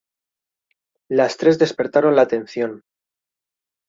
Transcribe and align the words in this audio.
Las 1.11 1.37
tres 1.37 1.59
despertaron 1.59 2.15
la 2.15 2.23
atención. 2.23 2.81